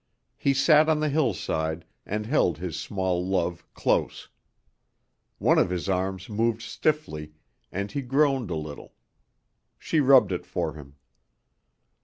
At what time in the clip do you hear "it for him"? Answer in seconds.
10.31-10.95